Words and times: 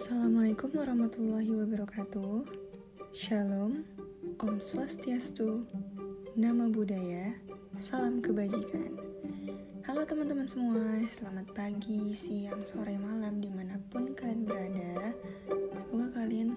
Assalamualaikum 0.00 0.80
warahmatullahi 0.80 1.52
wabarakatuh. 1.60 2.48
Shalom, 3.12 3.84
Om 4.40 4.56
Swastiastu, 4.56 5.68
Nama 6.40 6.72
Budaya, 6.72 7.36
Salam 7.76 8.24
Kebajikan. 8.24 8.96
Halo 9.84 10.00
teman-teman 10.08 10.48
semua, 10.48 11.04
selamat 11.04 11.52
pagi, 11.52 12.16
siang, 12.16 12.64
sore, 12.64 12.96
malam 12.96 13.44
di 13.44 13.52
mana 13.52 13.76
pun 13.92 14.16
kalian 14.16 14.48
berada. 14.48 15.12
Semoga 15.84 16.24
kalian 16.24 16.56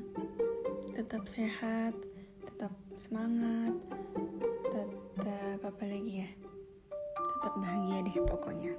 tetap 0.95 1.27
sehat, 1.27 1.91
tetap 2.47 2.71
semangat, 2.95 3.75
tetap 4.71 5.59
apa 5.67 5.83
lagi 5.83 6.23
ya? 6.23 6.29
Tetap 7.11 7.59
bahagia 7.59 8.07
deh 8.07 8.23
pokoknya. 8.23 8.71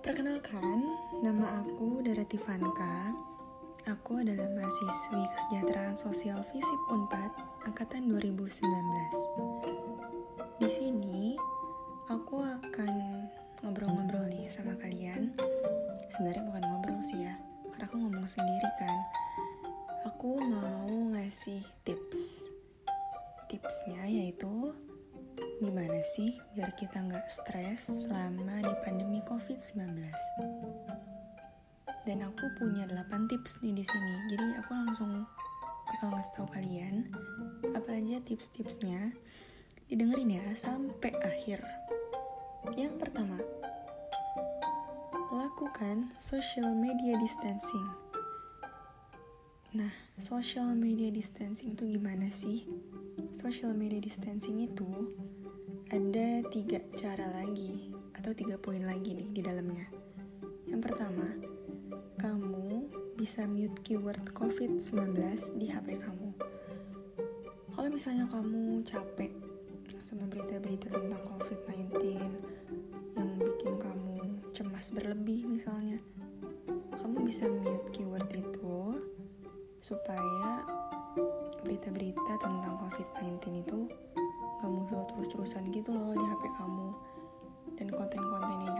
Perkenalkan, 0.00 0.90
nama 1.22 1.62
aku 1.62 1.89
Dara 2.20 2.36
Tifanka. 2.36 3.16
Aku 3.88 4.20
adalah 4.20 4.44
mahasiswi 4.52 5.24
kesejahteraan 5.24 5.96
sosial 5.96 6.44
FISIP 6.52 6.80
Unpad 6.92 7.32
angkatan 7.64 8.12
2019. 8.12 8.60
Di 10.60 10.68
sini 10.68 11.32
aku 12.12 12.44
akan 12.44 13.24
ngobrol-ngobrol 13.64 14.28
nih 14.28 14.52
sama 14.52 14.76
kalian. 14.76 15.32
Sebenarnya 16.12 16.44
bukan 16.44 16.60
ngobrol 16.68 17.00
sih 17.08 17.24
ya, 17.24 17.40
karena 17.72 17.88
aku 17.88 17.96
ngomong 17.96 18.28
sendiri 18.28 18.68
kan. 18.76 18.98
Aku 20.12 20.44
mau 20.44 20.92
ngasih 21.16 21.64
tips. 21.88 22.52
Tipsnya 23.48 24.04
yaitu 24.12 24.76
gimana 25.64 26.04
sih 26.04 26.36
biar 26.52 26.68
kita 26.76 27.00
nggak 27.00 27.32
stres 27.32 27.88
selama 27.88 28.60
di 28.60 28.74
pandemi 28.84 29.24
COVID-19. 29.24 30.68
Dan 32.08 32.24
aku 32.24 32.44
punya 32.56 32.88
8 32.88 33.28
tips 33.28 33.60
nih 33.60 33.76
di 33.76 33.84
sini. 33.84 34.14
Jadi 34.32 34.46
aku 34.60 34.70
langsung 34.72 35.28
bakal 35.90 36.14
ngasih 36.16 36.32
tahu 36.38 36.48
kalian 36.54 36.94
apa 37.76 37.90
aja 37.96 38.22
tips-tipsnya. 38.24 39.12
Didengerin 39.90 40.38
ya 40.38 40.46
sampai 40.54 41.12
akhir. 41.18 41.60
Yang 42.78 42.94
pertama, 43.00 43.40
lakukan 45.30 46.10
social 46.18 46.70
media 46.74 47.18
distancing. 47.18 47.88
Nah, 49.70 49.90
social 50.18 50.74
media 50.74 51.14
distancing 51.14 51.78
itu 51.78 51.86
gimana 51.86 52.26
sih? 52.30 52.66
Social 53.38 53.70
media 53.70 54.02
distancing 54.02 54.66
itu 54.66 55.14
ada 55.90 56.42
tiga 56.50 56.82
cara 56.98 57.30
lagi 57.34 57.90
atau 58.18 58.34
tiga 58.34 58.58
poin 58.58 58.82
lagi 58.82 59.14
nih 59.14 59.30
di 59.30 59.42
dalamnya. 59.42 59.86
Yang 60.66 60.90
pertama, 60.90 61.26
bisa 63.20 63.44
mute 63.44 63.76
keyword 63.84 64.32
COVID-19 64.32 65.12
di 65.60 65.68
HP 65.68 66.00
kamu. 66.00 66.32
Kalau 67.76 67.88
misalnya 67.92 68.24
kamu 68.32 68.80
capek 68.80 69.28
sama 70.00 70.24
berita-berita 70.24 70.88
tentang 70.88 71.20
COVID-19 71.28 72.16
yang 73.20 73.28
bikin 73.36 73.76
kamu 73.76 74.40
cemas 74.56 74.88
berlebih 74.96 75.44
misalnya, 75.44 76.00
kamu 76.96 77.28
bisa 77.28 77.44
mute 77.44 77.92
keyword 77.92 78.24
itu 78.32 79.04
supaya 79.84 80.64
berita-berita 81.60 82.40
tentang 82.40 82.72
COVID-19 82.88 83.36
itu 83.52 83.84
gak 84.64 84.72
muncul 84.72 85.04
terus-terusan 85.12 85.68
gitu 85.76 85.92
loh 85.92 86.16
di 86.16 86.24
HP 86.24 86.56
kamu 86.56 86.88
dan 87.76 87.86
konten-kontennya 87.92 88.79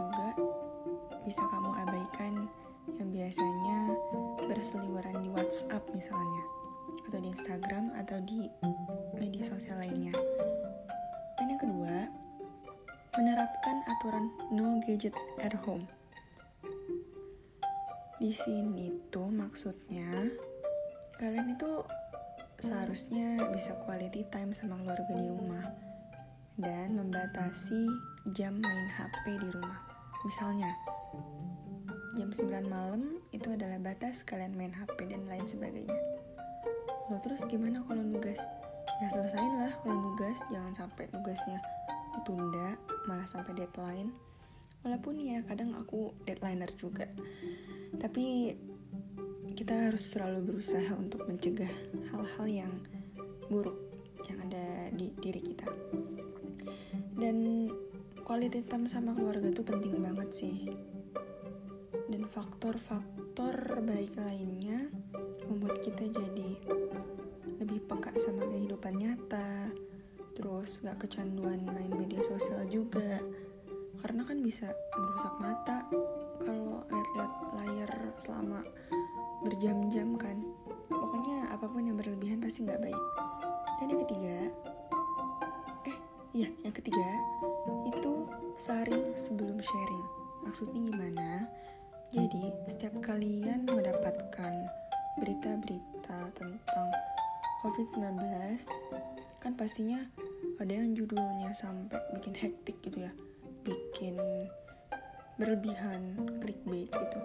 WhatsApp 5.51 5.83
misalnya 5.91 6.43
atau 7.11 7.19
di 7.19 7.27
Instagram 7.27 7.91
atau 7.99 8.23
di 8.23 8.47
media 9.19 9.43
sosial 9.43 9.83
lainnya. 9.83 10.15
Dan 11.35 11.51
yang 11.51 11.59
kedua 11.59 12.07
menerapkan 13.19 13.83
aturan 13.83 14.31
no 14.55 14.79
gadget 14.87 15.11
at 15.43 15.51
home. 15.67 15.83
Di 18.15 18.31
sini 18.31 18.95
tuh 19.11 19.27
maksudnya 19.27 20.31
kalian 21.19 21.51
itu 21.59 21.83
seharusnya 22.63 23.43
bisa 23.51 23.75
quality 23.83 24.23
time 24.31 24.55
sama 24.55 24.79
keluarga 24.79 25.11
di 25.19 25.27
rumah. 25.27 25.67
Dan 26.55 26.95
membatasi 26.95 27.91
jam 28.39 28.55
main 28.55 28.87
HP 28.87 29.35
di 29.35 29.51
rumah. 29.51 29.83
Misalnya, 30.23 30.71
jam 32.15 32.31
9 32.31 32.71
malam 32.71 33.19
itu 33.31 33.47
adalah 33.51 33.79
batas 33.79 34.27
kalian 34.27 34.55
main 34.55 34.75
HP 34.75 35.07
dan 35.07 35.23
lain 35.27 35.47
sebagainya. 35.47 35.99
Lo 37.11 37.19
terus 37.19 37.43
gimana 37.47 37.83
kalau 37.87 38.03
nugas? 38.03 38.39
Ya 39.01 39.07
selesain 39.11 39.53
lah 39.57 39.73
kalau 39.81 39.97
nugas, 39.97 40.39
jangan 40.51 40.75
sampai 40.75 41.09
nugasnya 41.11 41.59
ditunda, 42.15 42.75
malah 43.07 43.27
sampai 43.27 43.55
deadline. 43.55 44.11
Walaupun 44.83 45.19
ya 45.19 45.39
kadang 45.47 45.75
aku 45.75 46.11
deadlineer 46.27 46.71
juga. 46.75 47.07
Tapi 47.97 48.55
kita 49.51 49.91
harus 49.91 50.11
selalu 50.11 50.53
berusaha 50.53 50.95
untuk 50.95 51.27
mencegah 51.27 51.69
hal-hal 52.11 52.47
yang 52.47 52.73
buruk 53.51 53.77
yang 54.31 54.39
ada 54.47 54.89
di 54.95 55.11
diri 55.19 55.41
kita. 55.43 55.67
Dan 57.15 57.67
quality 58.23 58.63
time 58.63 58.87
sama 58.87 59.11
keluarga 59.11 59.51
itu 59.51 59.61
penting 59.61 59.99
banget 59.99 60.29
sih. 60.31 60.55
Dan 62.07 62.27
faktor-faktor 62.27 63.10
baik 64.01 64.17
lainnya 64.17 64.91
membuat 65.47 65.79
kita 65.79 66.03
jadi 66.09 66.51
lebih 67.63 67.79
peka 67.87 68.11
sama 68.19 68.43
kehidupan 68.49 68.97
nyata, 68.97 69.71
terus 70.35 70.83
gak 70.83 70.99
kecanduan 70.99 71.63
main 71.63 71.93
media 71.95 72.19
sosial 72.27 72.67
juga. 72.67 73.23
Karena 74.03 74.25
kan 74.27 74.41
bisa 74.43 74.73
merusak 74.97 75.33
mata 75.39 75.85
kalau 76.43 76.83
lihat-lihat 76.89 77.33
layar 77.55 77.91
selama 78.19 78.65
berjam-jam 79.47 80.17
kan. 80.19 80.43
Pokoknya 80.89 81.53
apa 81.53 81.69
pun 81.69 81.87
yang 81.87 81.95
berlebihan 81.95 82.41
pasti 82.41 82.65
nggak 82.65 82.81
baik. 82.81 83.03
Dan 83.79 83.85
yang 83.95 84.01
ketiga 84.09 84.35
eh 85.87 85.97
iya 86.35 86.49
yang 86.65 86.73
ketiga 86.73 87.07
itu 87.87 88.27
saring 88.57 89.13
sebelum 89.13 89.61
sharing. 89.61 90.05
Maksudnya 90.41 90.81
gimana 90.81 91.29
jadi 92.11 92.51
setiap 92.67 92.99
kalian 92.99 93.63
mendapatkan 93.63 94.53
berita-berita 95.15 96.19
tentang 96.35 96.87
COVID-19 97.63 98.19
kan 99.39 99.55
pastinya 99.55 100.03
ada 100.59 100.75
yang 100.75 100.91
judulnya 100.91 101.55
sampai 101.55 101.95
bikin 102.19 102.35
hektik 102.35 102.75
gitu 102.83 103.07
ya. 103.07 103.11
Bikin 103.63 104.19
berlebihan 105.39 106.19
clickbait 106.43 106.91
gitu. 106.91 107.19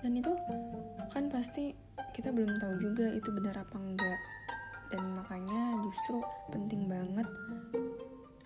Dan 0.00 0.16
itu 0.16 0.32
kan 1.12 1.28
pasti 1.28 1.76
kita 2.16 2.32
belum 2.32 2.64
tahu 2.64 2.74
juga 2.80 3.12
itu 3.12 3.28
benar 3.28 3.60
apa 3.60 3.76
enggak. 3.76 4.20
Dan 4.88 5.20
makanya 5.20 5.76
justru 5.84 6.24
penting 6.48 6.88
banget 6.88 7.28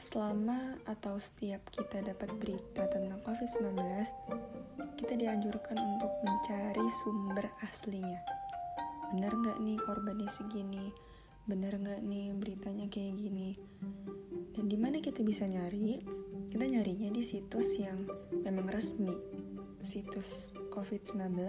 selama 0.02 0.74
atau 0.90 1.16
setiap 1.22 1.62
kita 1.70 2.02
dapat 2.02 2.34
berita 2.36 2.84
tentang 2.90 3.22
COVID-19 3.22 3.78
kita 4.96 5.12
dianjurkan 5.12 5.76
untuk 5.76 6.08
mencari 6.24 6.88
sumber 7.04 7.44
aslinya. 7.68 8.16
Benar 9.12 9.28
nggak 9.36 9.58
nih 9.60 9.76
korbannya 9.84 10.24
segini? 10.32 10.88
Benar 11.44 11.76
nggak 11.76 12.00
nih 12.00 12.32
beritanya 12.32 12.88
kayak 12.88 13.12
gini? 13.20 13.60
Dan 14.56 14.72
di 14.72 14.76
mana 14.80 15.04
kita 15.04 15.20
bisa 15.20 15.44
nyari? 15.44 16.00
Kita 16.48 16.64
nyarinya 16.64 17.12
di 17.12 17.22
situs 17.22 17.76
yang 17.76 18.08
memang 18.40 18.72
resmi. 18.72 19.12
Situs 19.84 20.56
COVID-19 20.72 21.44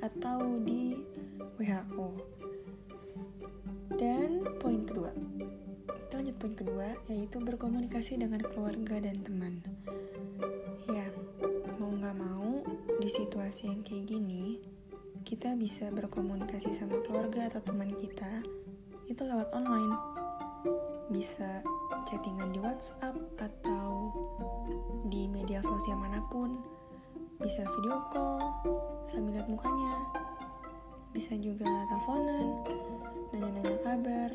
atau 0.00 0.40
di 0.64 0.96
WHO. 1.60 2.08
Dan 4.00 4.56
poin 4.56 4.88
kedua, 4.88 5.12
kita 5.84 6.16
lanjut 6.16 6.36
poin 6.40 6.54
kedua, 6.56 6.88
yaitu 7.12 7.36
berkomunikasi 7.44 8.16
dengan 8.16 8.40
keluarga 8.40 9.04
dan 9.04 9.20
teman. 9.20 9.60
Situasi 13.10 13.66
yang 13.66 13.82
kayak 13.82 14.06
gini, 14.06 14.62
kita 15.26 15.58
bisa 15.58 15.90
berkomunikasi 15.90 16.70
sama 16.70 17.02
keluarga 17.02 17.50
atau 17.50 17.58
teman 17.66 17.90
kita 17.98 18.46
itu 19.10 19.26
lewat 19.26 19.50
online. 19.50 19.94
Bisa 21.10 21.66
chattingan 22.06 22.54
di 22.54 22.62
WhatsApp 22.62 23.18
atau 23.42 24.14
di 25.10 25.26
media 25.26 25.58
sosial 25.66 25.98
mana 25.98 26.22
pun. 26.30 26.54
Bisa 27.42 27.66
video 27.74 27.98
call 28.14 28.38
sambil 29.10 29.42
lihat 29.42 29.50
mukanya. 29.50 29.94
Bisa 31.10 31.34
juga 31.34 31.66
teleponan 31.90 32.46
nanya-nanya 33.34 33.78
kabar. 33.82 34.30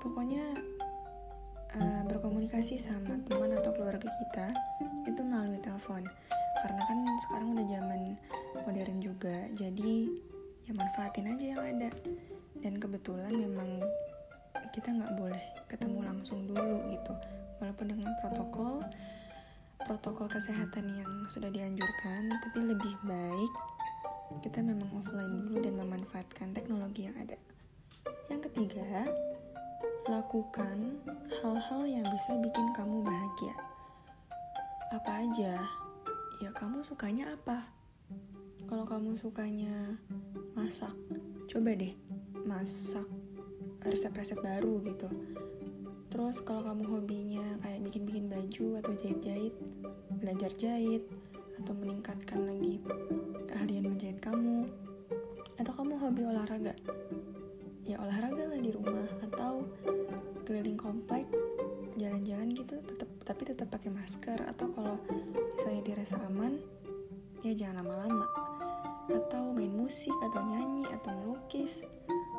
Pokoknya 0.00 0.56
uh, 1.76 2.02
berkomunikasi 2.08 2.80
sama 2.80 3.20
teman 3.28 3.52
atau 3.52 3.76
keluarga 3.76 4.08
kita 4.08 4.69
bisa 32.20 32.36
bikin 32.36 32.68
kamu 32.76 33.00
bahagia. 33.00 33.56
Apa 34.92 35.24
aja? 35.24 35.56
Ya 36.44 36.52
kamu 36.52 36.84
sukanya 36.84 37.32
apa? 37.32 37.64
Kalau 38.68 38.84
kamu 38.84 39.16
sukanya 39.16 39.96
masak, 40.52 40.92
coba 41.48 41.72
deh 41.72 41.96
masak 42.44 43.08
resep-resep 43.88 44.36
baru 44.36 44.84
gitu 44.84 45.08
Terus 46.12 46.44
kalau 46.44 46.60
kamu 46.60 46.84
hobinya 46.92 47.56
kayak 47.64 47.88
bikin-bikin 47.88 48.28
baju 48.28 48.84
atau 48.84 48.92
jahit-jahit, 49.00 49.56
belajar 50.20 50.52
jahit, 50.60 51.08
atau 51.56 51.72
meningkatkan 51.72 52.44
lagi 52.44 52.84
keahlian 53.48 53.96
menjahit 53.96 54.20
kamu, 54.20 54.68
atau 55.56 55.72
kamu 55.72 55.96
hobi 55.96 56.28
olahraga, 56.28 56.76
ya 57.88 57.96
olahraga 57.96 58.44
lah 58.44 58.60
di 58.60 58.76
rumah 58.76 59.08
atau 59.24 59.64
keliling 60.44 60.76
komplek, 60.76 61.29
pakai 63.80 63.96
masker 63.96 64.36
atau 64.44 64.68
kalau 64.76 65.00
misalnya 65.56 65.80
dirasa 65.88 66.20
aman, 66.28 66.60
ya 67.40 67.56
jangan 67.56 67.80
lama-lama 67.80 68.28
atau 69.08 69.56
main 69.56 69.72
musik 69.72 70.12
atau 70.20 70.44
nyanyi 70.52 70.84
atau 70.92 71.16
melukis 71.16 71.80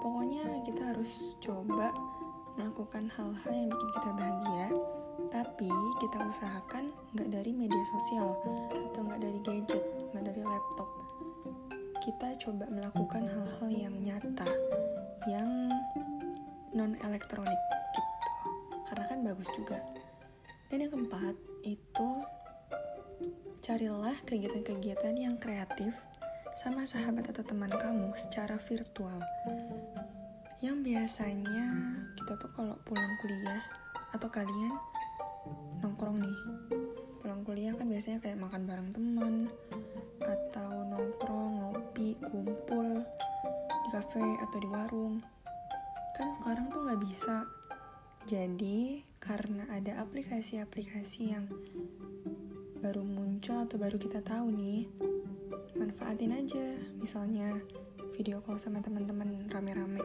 pokoknya 0.06 0.62
kita 0.70 0.94
harus 0.94 1.34
coba 1.42 1.90
melakukan 2.62 3.10
hal-hal 3.18 3.54
yang 3.58 3.74
bikin 3.74 3.90
kita 3.90 4.10
bahagia, 4.14 4.66
tapi 5.34 5.72
kita 5.98 6.18
usahakan 6.30 6.94
nggak 7.18 7.30
dari 7.34 7.52
media 7.58 7.84
sosial 7.90 8.38
atau 8.94 9.02
nggak 9.02 9.22
dari 9.26 9.40
gadget, 9.42 9.84
nggak 10.14 10.26
dari 10.30 10.46
laptop. 10.46 10.90
Kita 12.06 12.38
coba 12.38 12.70
melakukan 12.70 13.26
hal-hal 13.26 13.70
yang 13.74 13.98
nyata, 13.98 14.46
yang 15.26 15.74
non 16.78 16.94
elektronik 17.02 17.62
gitu, 17.98 18.02
karena 18.94 19.06
kan 19.10 19.20
bagus 19.26 19.50
juga. 19.58 19.82
Dan 20.72 20.88
yang 20.88 20.92
keempat 20.96 21.36
itu 21.68 22.12
carilah 23.60 24.16
kegiatan-kegiatan 24.24 25.20
yang 25.20 25.36
kreatif 25.36 25.92
sama 26.56 26.88
sahabat 26.88 27.28
atau 27.28 27.44
teman 27.44 27.68
kamu 27.68 28.16
secara 28.16 28.56
virtual. 28.72 29.20
Yang 30.64 30.78
biasanya 30.88 31.68
kita 32.16 32.40
tuh 32.40 32.52
kalau 32.56 32.80
pulang 32.88 33.14
kuliah 33.20 33.60
atau 34.16 34.32
kalian 34.32 34.72
nongkrong 35.84 36.24
nih. 36.24 36.38
Pulang 37.20 37.44
kuliah 37.44 37.76
kan 37.76 37.92
biasanya 37.92 38.24
kayak 38.24 38.40
makan 38.40 38.64
bareng 38.64 38.96
teman 38.96 39.36
atau 40.24 40.72
nongkrong 40.88 41.52
ngopi 41.68 42.16
kumpul 42.32 43.04
di 43.68 43.90
kafe 43.92 44.24
atau 44.40 44.58
di 44.64 44.70
warung. 44.72 45.20
Kan 46.16 46.32
sekarang 46.40 46.72
tuh 46.72 46.88
nggak 46.88 47.02
bisa. 47.04 47.44
Jadi 48.24 49.11
karena 49.32 49.64
ada 49.72 50.04
aplikasi-aplikasi 50.04 51.32
yang 51.32 51.48
baru 52.84 53.00
muncul 53.00 53.64
atau 53.64 53.80
baru 53.80 53.96
kita 53.96 54.20
tahu 54.20 54.52
nih 54.52 54.92
manfaatin 55.80 56.36
aja 56.36 56.76
misalnya 57.00 57.56
video 58.12 58.44
call 58.44 58.60
sama 58.60 58.84
teman-teman 58.84 59.48
rame-rame 59.48 60.04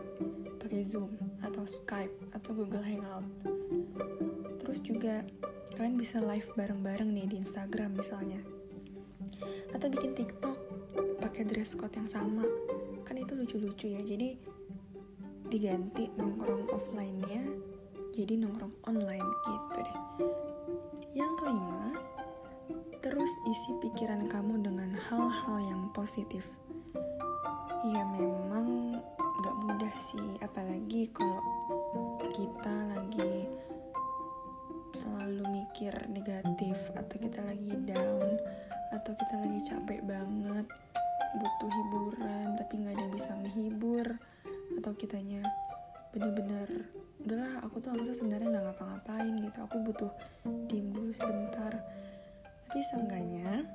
pakai 0.63 0.87
Zoom 0.87 1.11
atau 1.43 1.67
Skype 1.67 2.15
atau 2.39 2.55
Google 2.55 2.87
Hangout. 2.87 3.27
Terus 4.63 4.79
juga 4.87 5.27
kalian 5.75 5.99
bisa 5.99 6.23
live 6.23 6.47
bareng-bareng 6.55 7.11
nih 7.11 7.27
di 7.27 7.37
Instagram 7.43 7.99
misalnya. 7.99 8.39
Atau 9.75 9.91
bikin 9.91 10.15
TikTok 10.15 10.55
pakai 11.19 11.43
dress 11.51 11.75
code 11.75 11.99
yang 11.99 12.07
sama. 12.07 12.47
Kan 13.03 13.19
itu 13.19 13.35
lucu-lucu 13.35 13.91
ya. 13.91 14.07
Jadi 14.07 14.39
diganti 15.51 16.15
nongkrong 16.15 16.71
offline-nya 16.71 17.66
jadi 18.17 18.41
nongkrong 18.41 18.73
online 18.89 19.29
gitu 19.45 19.79
deh. 19.85 20.01
Yang 21.13 21.33
kelima, 21.37 21.85
terus 23.05 23.29
isi 23.45 23.77
pikiran 23.85 24.25
kamu 24.33 24.65
dengan 24.65 24.97
hal-hal 24.97 25.57
yang 25.61 25.93
positif. 25.93 26.49
Ya 27.93 28.03
memang 28.09 28.97
nggak 29.45 29.57
mudah 29.61 29.95
sih 30.01 30.41
apalagi 30.41 31.13
kalau 31.13 31.45
kita 32.33 32.75
lagi 32.89 33.53
selalu 34.97 35.45
mikir 35.53 35.93
negatif 36.09 36.89
atau 36.97 37.21
kita 37.21 37.45
lagi 37.45 37.77
down 37.85 38.33
atau 38.97 39.13
kita 39.13 39.35
lagi 39.45 39.61
capek 39.69 40.01
banget 40.09 40.67
butuh 41.37 41.69
hiburan 41.69 42.57
tapi 42.57 42.81
nggak 42.81 42.97
ada 42.97 43.03
yang 43.05 43.13
bisa 43.13 43.33
menghibur 43.37 44.07
atau 44.81 44.93
kitanya 44.97 45.45
bener-bener 46.17 46.89
udahlah 47.27 47.59
aku 47.67 47.83
tuh 47.83 47.91
harusnya 47.91 48.15
sebenarnya 48.15 48.49
nggak 48.55 48.65
ngapa-ngapain 48.71 49.35
gitu 49.43 49.59
aku 49.67 49.77
butuh 49.83 50.13
diem 50.71 50.95
dulu 50.95 51.11
sebentar 51.11 51.75
tapi 52.67 52.93
seenggaknya 52.93 53.67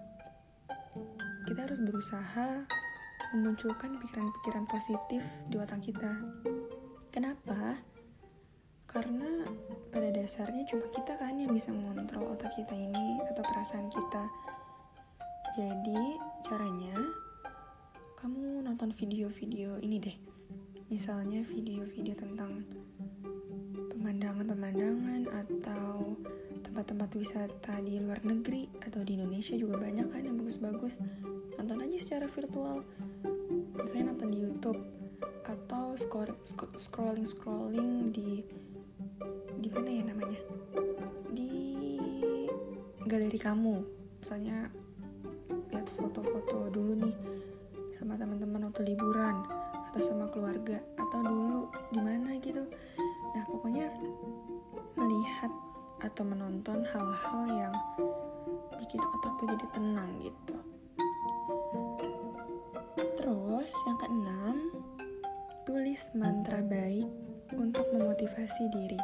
kita 1.47 1.67
harus 1.67 1.81
berusaha 1.81 2.63
memunculkan 3.31 3.95
pikiran-pikiran 3.97 4.67
positif 4.67 5.23
di 5.47 5.55
otak 5.55 5.79
kita. 5.81 6.19
Kenapa? 7.09 7.79
Karena 8.85 9.47
pada 9.87 10.11
dasarnya 10.11 10.67
cuma 10.67 10.83
kita 10.91 11.15
kan 11.15 11.39
yang 11.39 11.55
bisa 11.55 11.71
mengontrol 11.71 12.35
otak 12.35 12.51
kita 12.53 12.75
ini 12.75 13.23
atau 13.31 13.39
perasaan 13.41 13.87
kita. 13.87 14.23
Jadi 15.55 16.19
caranya 16.43 16.95
kamu 18.19 18.67
nonton 18.67 18.91
video-video 18.91 19.79
ini 19.79 19.97
deh. 19.97 20.17
Misalnya 20.91 21.39
video-video 21.47 22.19
tentang 22.19 22.67
pemandangan-pemandangan 24.01 25.29
atau 25.29 26.17
tempat-tempat 26.65 27.13
wisata 27.21 27.85
di 27.85 28.01
luar 28.01 28.17
negeri 28.25 28.65
atau 28.81 29.05
di 29.05 29.13
Indonesia 29.13 29.53
juga 29.53 29.77
banyak 29.77 30.09
kan 30.09 30.25
yang 30.25 30.41
bagus-bagus. 30.41 30.97
Nonton 31.61 31.85
aja 31.85 31.97
secara 32.01 32.25
virtual. 32.25 32.81
Saya 33.93 34.01
nonton 34.09 34.33
di 34.33 34.41
YouTube 34.41 34.81
atau 35.45 35.93
scrolling 36.73 37.29
scrolling 37.29 38.09
di 38.09 38.41
di 39.61 39.69
mana 39.69 39.89
ya 39.93 40.03
namanya? 40.09 40.41
Di 41.29 41.53
galeri 43.05 43.37
kamu. 43.37 43.85
Misalnya 44.25 44.65
lihat 45.69 45.85
foto-foto 45.93 46.73
dulu 46.73 47.05
nih 47.05 47.15
sama 48.01 48.17
teman-teman 48.17 48.65
waktu 48.65 48.81
liburan 48.97 49.45
atau 49.93 50.01
sama 50.01 50.25
keluarga 50.33 50.81
atau 50.97 51.21
dulu 51.21 51.69
di 51.93 52.01
mana 52.01 52.33
gitu 52.41 52.65
pokoknya 53.61 53.93
melihat 54.97 55.53
atau 56.01 56.25
menonton 56.25 56.81
hal-hal 56.81 57.41
yang 57.45 57.75
bikin 58.81 58.97
otak 58.97 59.37
tuh 59.37 59.45
jadi 59.53 59.65
tenang 59.77 60.17
gitu 60.17 60.57
Terus 63.21 63.69
yang 63.85 63.97
keenam, 64.01 64.55
tulis 65.61 66.09
mantra 66.17 66.65
baik 66.65 67.05
untuk 67.53 67.85
memotivasi 67.93 68.65
diri. 68.73 68.97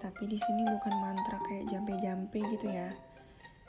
Tapi 0.00 0.24
di 0.24 0.40
sini 0.40 0.64
bukan 0.64 0.94
mantra 0.96 1.36
kayak 1.44 1.68
jampe-jampe 1.68 2.40
gitu 2.56 2.72
ya. 2.72 2.88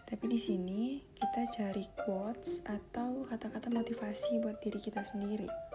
Tapi 0.07 0.25
di 0.31 0.39
sini 0.39 1.03
kita 1.19 1.51
cari 1.51 1.83
quotes 1.99 2.63
atau 2.63 3.27
kata-kata 3.27 3.67
motivasi 3.67 4.39
buat 4.39 4.57
diri 4.63 4.79
kita 4.79 5.03
sendiri. 5.03 5.68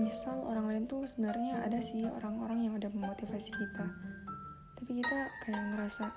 Misal 0.00 0.40
orang 0.48 0.66
lain 0.72 0.84
tuh 0.88 1.04
sebenarnya 1.04 1.60
ada 1.60 1.84
sih 1.84 2.08
orang-orang 2.08 2.64
yang 2.64 2.74
udah 2.80 2.88
memotivasi 2.88 3.52
kita. 3.52 3.86
Tapi 4.80 4.90
kita 5.04 5.18
kayak 5.44 5.76
ngerasa 5.76 6.08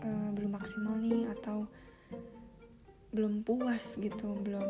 uh, 0.00 0.28
belum 0.32 0.56
maksimal 0.56 0.96
nih 0.96 1.28
atau 1.38 1.68
belum 3.12 3.44
puas 3.44 4.00
gitu 4.00 4.40
belum 4.40 4.64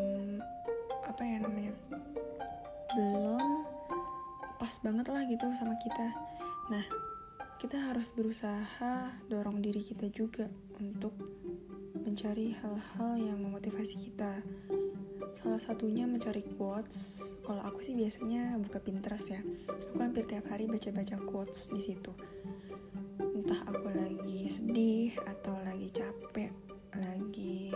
apa 1.07 1.23
ya 1.23 1.39
namanya 1.39 1.71
belum 2.91 3.63
pas 4.59 4.75
banget 4.83 5.07
lah 5.15 5.23
gitu 5.31 5.47
sama 5.55 5.79
kita 5.79 6.11
nah 6.67 6.83
kita 7.63 7.79
harus 7.79 8.11
berusaha 8.11 9.15
dorong 9.31 9.63
diri 9.63 9.87
kita 9.87 10.11
juga 10.11 10.51
untuk 10.83 11.15
mencari 12.03 12.51
hal-hal 12.59 13.11
yang 13.23 13.39
memotivasi 13.39 14.11
kita 14.11 14.43
salah 15.33 15.61
satunya 15.61 16.05
mencari 16.05 16.45
quotes. 16.57 17.33
Kalau 17.43 17.61
aku 17.65 17.83
sih 17.83 17.97
biasanya 17.97 18.57
buka 18.61 18.79
Pinterest 18.79 19.33
ya. 19.33 19.41
Aku 19.93 20.01
hampir 20.01 20.25
tiap 20.29 20.47
hari 20.53 20.69
baca-baca 20.69 21.17
quotes 21.25 21.73
di 21.73 21.81
situ. 21.83 22.13
Entah 23.19 23.61
aku 23.67 23.89
lagi 23.93 24.47
sedih 24.47 25.17
atau 25.27 25.57
lagi 25.65 25.89
capek 25.93 26.53
lagi 26.93 27.73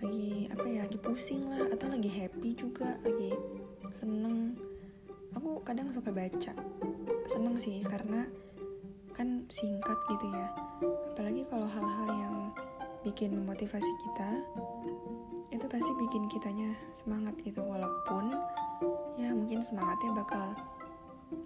lagi 0.00 0.48
apa 0.52 0.64
ya 0.68 0.80
lagi 0.84 0.98
pusing 1.00 1.48
lah 1.48 1.64
atau 1.72 1.88
lagi 1.88 2.08
happy 2.08 2.56
juga 2.56 2.96
lagi 3.04 3.32
seneng. 3.96 4.56
Aku 5.36 5.60
kadang 5.64 5.92
suka 5.92 6.12
baca 6.12 6.52
seneng 7.28 7.56
sih 7.60 7.80
karena 7.84 8.28
singkat 9.52 9.98
gitu 10.08 10.26
ya. 10.32 10.48
Apalagi 11.12 11.44
kalau 11.50 11.68
hal-hal 11.68 12.08
yang 12.08 12.36
bikin 13.04 13.36
motivasi 13.44 13.92
kita 14.08 14.40
itu 15.60 15.68
pasti 15.68 15.92
bikin 15.92 16.24
kitanya 16.32 16.72
semangat 16.96 17.36
gitu. 17.44 17.60
Walaupun 17.60 18.32
ya 19.20 19.36
mungkin 19.36 19.60
semangatnya 19.60 20.16
bakal 20.16 20.56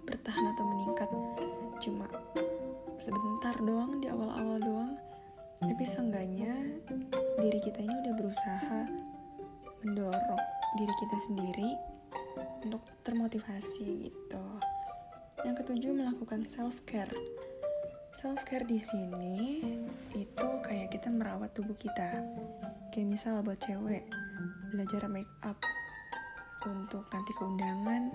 bertahan 0.07 0.55
atau 0.55 0.63
meningkat. 0.63 1.09
Cuma 1.83 2.07
sebentar 2.95 3.59
doang 3.59 3.99
di 3.99 4.07
awal-awal 4.07 4.55
doang. 4.63 4.95
Tapi 5.59 5.83
seenggaknya 5.83 6.79
diri 7.43 7.59
kita 7.59 7.83
ini 7.83 7.91
udah 8.07 8.13
berusaha 8.15 8.79
mendorong 9.83 10.43
diri 10.79 10.93
kita 10.95 11.17
sendiri 11.27 11.69
untuk 12.63 12.87
termotivasi 13.03 14.07
gitu. 14.07 14.45
Yang 15.43 15.67
ketujuh 15.67 15.91
melakukan 15.91 16.47
self 16.47 16.79
care 16.87 17.11
self 18.15 18.47
care 18.47 18.63
di 18.63 18.79
sini 18.79 19.59
itu 20.15 20.47
kayak 20.63 20.87
kita 20.95 21.11
merawat 21.11 21.51
tubuh 21.51 21.75
kita 21.75 22.23
kayak 22.95 23.11
misal 23.11 23.43
buat 23.43 23.59
cewek 23.59 24.07
belajar 24.71 25.03
make 25.11 25.27
up 25.43 25.59
untuk 26.63 27.03
nanti 27.11 27.35
keundangan 27.35 28.07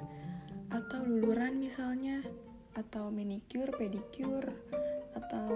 atau 0.72 1.04
luluran 1.04 1.60
misalnya 1.60 2.24
atau 2.72 3.12
manicure, 3.12 3.68
pedicure 3.76 4.48
atau 5.12 5.52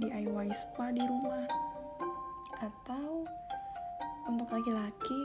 DIY 0.00 0.48
spa 0.56 0.88
di 0.88 1.04
rumah 1.04 1.44
atau 2.64 3.28
untuk 4.24 4.56
laki-laki 4.56 5.20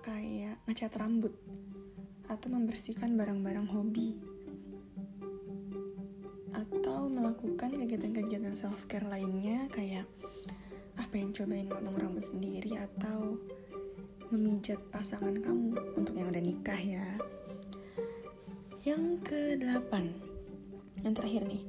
kayak 0.00 0.56
ngecat 0.64 0.96
rambut 0.96 1.36
atau 2.32 2.48
membersihkan 2.48 3.12
barang-barang 3.12 3.68
hobi 3.76 4.16
atau 6.56 7.12
melakukan 7.12 7.76
kegiatan-kegiatan 7.76 8.56
self 8.56 8.88
care 8.88 9.04
lainnya 9.04 9.68
kayak 9.68 10.08
apa 11.00 11.16
yang 11.16 11.32
cobain 11.32 11.64
potong 11.64 11.96
rambut 11.96 12.20
sendiri 12.20 12.76
atau 12.76 13.40
memijat 14.28 14.76
pasangan 14.92 15.40
kamu 15.40 15.72
untuk 15.96 16.12
yang 16.12 16.28
udah 16.28 16.44
nikah 16.44 16.76
ya? 16.76 17.08
Yang 18.84 19.24
ke-8 19.24 19.92
Yang 21.00 21.14
terakhir 21.16 21.42
nih. 21.48 21.64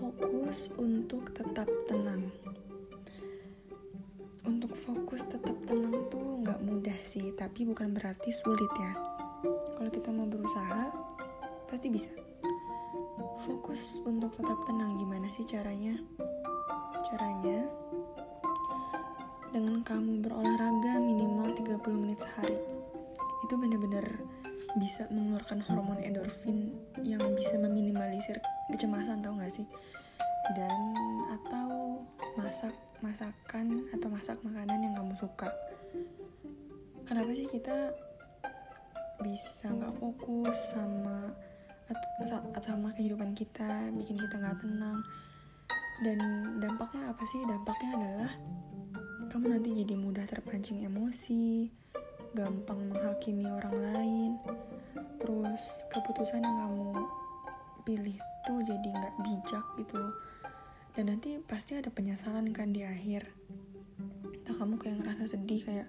Fokus 0.00 0.72
untuk 0.80 1.28
tetap 1.36 1.68
tenang. 1.84 2.32
Untuk 4.48 4.72
fokus 4.72 5.28
tetap 5.28 5.54
tenang 5.68 6.08
tuh 6.08 6.40
nggak 6.40 6.64
mudah 6.64 6.96
sih 7.04 7.36
Tapi 7.36 7.68
bukan 7.68 7.92
berarti 7.92 8.32
sulit 8.32 8.72
ya. 8.80 8.92
Kalau 9.76 9.92
kita 9.92 10.08
mau 10.08 10.24
berusaha 10.24 10.88
Pasti 11.68 11.92
bisa. 11.92 12.16
Fokus 13.44 14.00
untuk 14.08 14.32
tetap 14.32 14.56
tenang 14.64 14.96
Gimana 14.96 15.28
sih 15.36 15.44
caranya? 15.44 16.00
Caranya 17.12 17.87
Dengan 19.48 19.80
kamu 19.80 20.24
berolahraga 20.24 21.00
minimal 21.00 21.56
30 21.56 21.80
menit 21.96 22.20
sehari. 22.20 22.58
Itu 23.48 23.54
bener-bener 23.56 24.04
bisa 24.76 25.08
mengeluarkan 25.08 25.64
hormon 25.64 26.02
endorfin 26.02 26.74
yang 27.00 27.22
bisa 27.32 27.56
meminimalisir 27.56 28.36
kecemasan 28.68 29.24
tau 29.24 29.32
gak 29.40 29.52
sih? 29.54 29.64
Dan 30.52 30.96
atau 31.32 32.02
masak 32.36 32.74
masakan 32.98 33.86
atau 33.94 34.08
masak 34.10 34.38
makanan 34.42 34.82
yang 34.82 34.94
kamu 34.98 35.14
suka. 35.14 35.50
Kenapa 37.06 37.30
sih 37.32 37.48
kita 37.48 37.94
bisa 39.18 39.70
nggak 39.72 39.96
fokus 39.98 40.76
sama 40.76 41.32
atau 41.88 42.60
sama 42.62 42.92
kehidupan 42.94 43.32
kita 43.32 43.90
bikin 43.96 44.18
kita 44.18 44.34
nggak 44.38 44.60
tenang? 44.60 44.98
Dan 46.04 46.18
dampaknya 46.62 47.10
apa 47.10 47.22
sih? 47.26 47.40
Dampaknya 47.48 47.90
adalah 47.96 48.32
kamu 49.38 49.54
nanti 49.54 49.70
jadi 49.70 49.94
mudah 49.94 50.26
terpancing 50.26 50.82
emosi 50.82 51.70
gampang 52.34 52.90
menghakimi 52.90 53.46
orang 53.46 53.78
lain. 53.94 54.30
Terus 55.22 55.86
keputusan 55.94 56.42
yang 56.42 56.58
kamu 56.58 57.06
pilih 57.86 58.18
tuh 58.42 58.58
jadi 58.66 58.88
nggak 58.98 59.14
bijak 59.22 59.62
gitu 59.78 60.02
dan 60.98 61.14
nanti 61.14 61.38
pasti 61.38 61.78
ada 61.78 61.86
penyesalan 61.86 62.50
kan 62.50 62.74
di 62.74 62.82
akhir. 62.82 63.30
Entah 64.42 64.58
kamu 64.58 64.74
kayak 64.74 65.06
ngerasa 65.06 65.30
sedih 65.30 65.62
kayak 65.62 65.86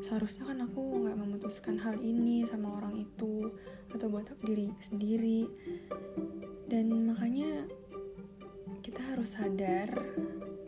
seharusnya 0.00 0.48
kan 0.48 0.64
aku 0.64 0.80
nggak 1.04 1.20
memutuskan 1.20 1.76
hal 1.76 2.00
ini 2.00 2.48
sama 2.48 2.72
orang 2.80 3.04
itu 3.04 3.52
atau 3.92 4.08
buat 4.08 4.32
diri 4.48 4.72
sendiri. 4.80 5.44
Dan 6.72 7.04
makanya 7.04 7.68
kita 8.80 9.12
harus 9.12 9.36
sadar 9.36 9.92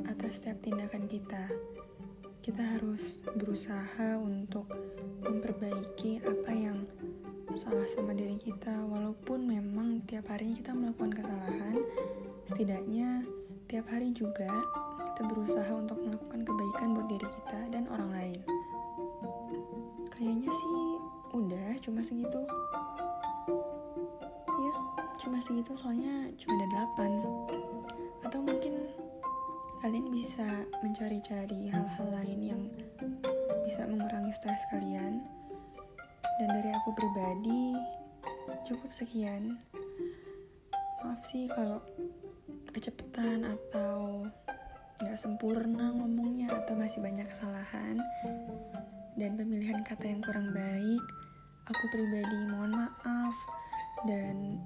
atas 0.05 0.45
setiap 0.45 0.61
tindakan 0.61 1.09
kita 1.09 1.49
kita 2.49 2.65
harus 2.65 3.21
berusaha 3.37 4.17
untuk 4.17 4.73
memperbaiki 5.21 6.25
apa 6.25 6.49
yang 6.57 6.89
salah 7.53 7.85
sama 7.93 8.17
diri 8.17 8.41
kita 8.41 8.89
walaupun 8.89 9.45
memang 9.45 10.01
tiap 10.09 10.33
hari 10.33 10.57
kita 10.57 10.73
melakukan 10.73 11.13
kesalahan 11.13 11.77
setidaknya 12.49 13.21
tiap 13.69 13.85
hari 13.93 14.17
juga 14.17 14.49
kita 15.13 15.29
berusaha 15.29 15.73
untuk 15.77 16.01
melakukan 16.01 16.41
kebaikan 16.41 16.97
buat 16.97 17.09
diri 17.13 17.29
kita 17.29 17.61
dan 17.69 17.85
orang 17.93 18.11
lain. 18.17 18.41
Kayaknya 20.09 20.49
sih 20.49 20.77
udah 21.37 21.69
cuma 21.85 22.01
segitu. 22.01 22.41
Ya 24.49 24.73
cuma 25.21 25.37
segitu 25.45 25.77
soalnya 25.77 26.33
cuma 26.41 26.55
ada 26.57 26.67
delapan. 26.73 27.11
Atau 28.25 28.41
mungkin 28.41 28.89
kalian 29.79 30.11
bisa 30.11 30.67
mencari-cari 30.83 31.71
hal-hal 31.71 32.09
lain 32.11 32.41
yang 32.43 32.63
bisa 33.63 33.87
mengurangi 33.87 34.35
stres 34.35 34.67
kalian. 34.75 35.23
Dan 36.39 36.49
dari 36.51 36.71
aku 36.75 36.91
pribadi, 36.95 37.79
cukup 38.67 38.91
sekian. 38.91 39.59
Maaf 41.03 41.23
sih 41.31 41.47
kalau 41.51 41.79
kecepatan 42.75 43.47
atau 43.47 44.27
nggak 44.99 45.19
sempurna 45.19 45.95
ngomongnya 45.95 46.51
atau 46.51 46.75
masih 46.75 46.99
banyak 46.99 47.27
kesalahan 47.31 48.03
dan 49.15 49.31
pemilihan 49.39 49.83
kata 49.87 50.11
yang 50.11 50.23
kurang 50.23 50.51
baik. 50.51 51.05
Aku 51.71 51.85
pribadi 51.95 52.39
mohon 52.51 52.75
maaf 52.75 53.37
dan 54.11 54.59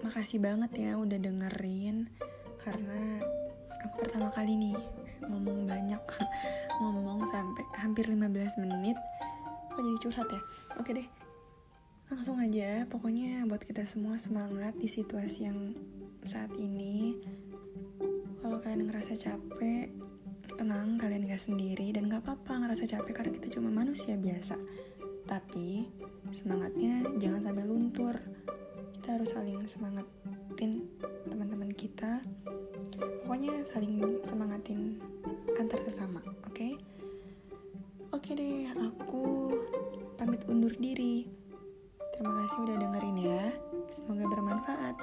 makasih 0.00 0.40
banget 0.40 0.72
ya 0.88 0.92
udah 0.96 1.18
dengerin 1.20 2.08
karena 2.64 3.20
aku 3.84 4.06
pertama 4.06 4.28
kali 4.32 4.56
nih 4.56 4.76
ngomong 5.24 5.68
banyak 5.68 6.02
ngomong 6.80 7.28
sampai 7.32 7.64
hampir 7.76 8.04
15 8.08 8.60
menit. 8.62 8.96
Kok 9.70 9.80
jadi 9.80 9.98
curhat 10.02 10.28
ya? 10.28 10.40
Oke 10.76 10.92
deh 10.96 11.08
langsung 12.10 12.42
aja. 12.42 12.84
Pokoknya 12.90 13.46
buat 13.46 13.62
kita 13.62 13.86
semua 13.86 14.18
semangat 14.18 14.74
di 14.76 14.90
situasi 14.90 15.46
yang 15.46 15.72
saat 16.26 16.50
ini. 16.58 17.14
Kalau 18.42 18.58
kalian 18.58 18.90
ngerasa 18.90 19.14
capek 19.14 19.94
tenang 20.58 20.98
kalian 20.98 21.30
gak 21.30 21.40
sendiri. 21.40 21.94
Dan 21.94 22.10
gak 22.10 22.26
apa-apa 22.26 22.66
ngerasa 22.66 22.90
capek 22.90 23.14
karena 23.14 23.32
kita 23.38 23.48
cuma 23.56 23.70
manusia 23.70 24.18
biasa. 24.18 24.58
Tapi 25.24 25.86
semangatnya 26.34 27.06
jangan 27.22 27.46
sampai 27.46 27.64
luntur. 27.64 28.14
Kita 28.98 29.16
harus 29.16 29.30
saling 29.30 29.62
semangatin 30.60 30.84
teman-teman 31.24 31.72
kita. 31.72 32.20
Pokoknya 33.24 33.64
saling 33.64 34.20
semangatin 34.20 35.00
antar 35.56 35.80
sesama 35.88 36.20
oke? 36.20 36.52
Okay? 36.52 36.76
oke 38.12 38.20
okay 38.20 38.36
deh 38.36 38.68
aku 38.68 39.56
pamit 40.20 40.44
undur 40.52 40.76
diri. 40.76 41.24
Terima 42.12 42.44
kasih 42.44 42.58
udah 42.68 42.76
dengerin 42.76 43.18
ya. 43.24 43.44
Semoga 43.88 44.28
bermanfaat. 44.28 45.00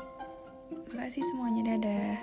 Makasih 0.94 1.26
semuanya 1.26 1.74
dadah 1.74 2.22